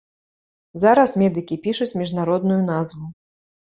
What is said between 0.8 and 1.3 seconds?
Зараз